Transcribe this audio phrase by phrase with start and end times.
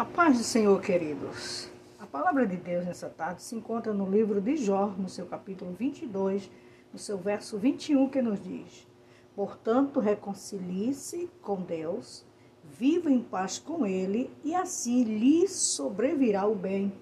[0.00, 1.68] A paz do Senhor, queridos.
[1.98, 5.74] A palavra de Deus nessa tarde se encontra no livro de Jó, no seu capítulo
[5.74, 6.50] 22,
[6.90, 8.88] no seu verso 21, que nos diz:
[9.36, 12.24] Portanto, reconcilie-se com Deus,
[12.64, 16.94] viva em paz com Ele, e assim lhe sobrevirá o bem.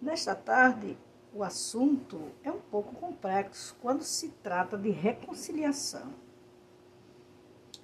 [0.00, 0.96] Nesta tarde,
[1.34, 6.10] o assunto é um pouco complexo quando se trata de reconciliação.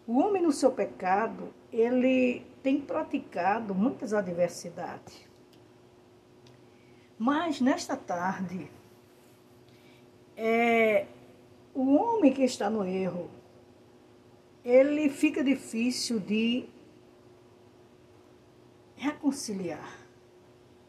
[0.06, 5.24] O homem no seu pecado, ele tem praticado muitas adversidades.
[7.16, 8.68] Mas nesta tarde,
[10.36, 11.06] é,
[11.72, 13.30] o homem que está no erro,
[14.64, 16.68] ele fica difícil de
[18.96, 19.96] reconciliar.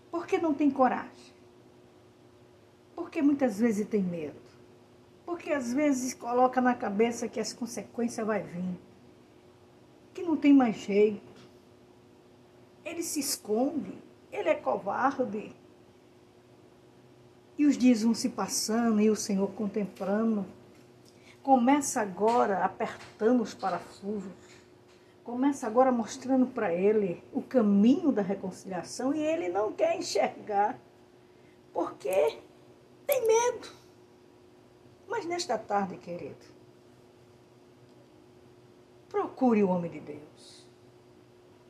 [0.10, 1.32] Porque não tem coragem.
[2.96, 4.42] Porque muitas vezes tem medo.
[5.24, 8.80] Porque às vezes coloca na cabeça que as consequências vai vir
[10.16, 11.37] que não tem mais jeito.
[12.88, 13.98] Ele se esconde,
[14.32, 15.54] ele é covarde.
[17.58, 20.46] E os dias vão se passando e o Senhor contemplando.
[21.44, 24.32] Começa agora apertando os parafusos.
[25.24, 30.80] Começa agora mostrando para ele o caminho da reconciliação e ele não quer enxergar.
[31.74, 32.40] Porque
[33.06, 33.68] tem medo.
[35.08, 36.58] Mas nesta tarde, querido,
[39.10, 40.68] Procure o homem de Deus.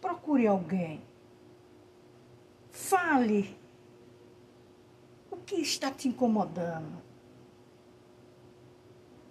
[0.02, 1.02] Procure alguém.
[2.88, 3.54] Fale
[5.30, 7.04] o que está te incomodando.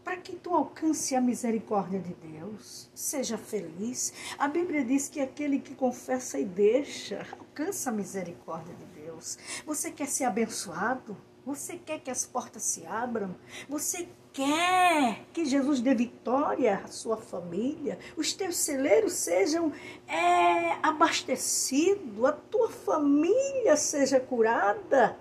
[0.04, 4.12] Para que tu alcance a misericórdia de Deus, seja feliz.
[4.38, 9.38] A Bíblia diz que aquele que confessa e deixa alcança a misericórdia de Deus.
[9.64, 11.16] Você quer ser abençoado?
[11.46, 13.36] Você quer que as portas se abram?
[13.68, 19.72] Você quer que Jesus dê vitória à sua família, os teus celeiros sejam
[20.08, 25.16] é, abastecidos, a tua família seja curada.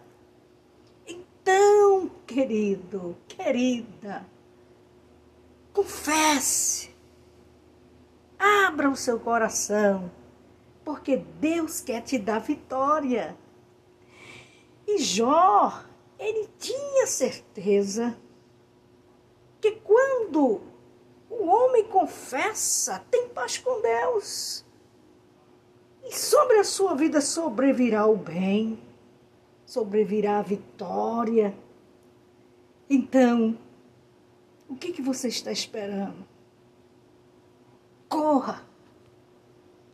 [1.05, 4.25] Então, querido, querida,
[5.71, 6.89] confesse,
[8.39, 10.11] abra o seu coração,
[10.83, 13.37] porque Deus quer te dar vitória.
[14.87, 15.83] E Jó,
[16.17, 18.17] ele tinha certeza
[19.59, 20.61] que quando
[21.29, 24.63] o homem confessa, tem paz com Deus.
[26.03, 28.79] E sobre a sua vida sobrevirá o bem,
[29.65, 31.57] sobrevirá a vitória.
[32.89, 33.57] Então,
[34.69, 36.25] o que, que você está esperando?
[38.07, 38.63] Corra,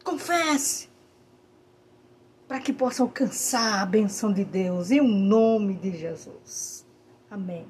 [0.03, 0.89] confesse,
[2.51, 6.85] para que possa alcançar a benção de Deus em nome de Jesus.
[7.29, 7.65] Amém.